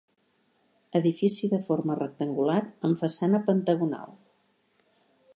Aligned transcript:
Edifici 0.99 1.49
de 1.51 1.59
forma 1.67 1.97
rectangular 1.99 2.57
amb 2.89 2.99
façana 3.01 3.41
pentagonal. 3.51 4.17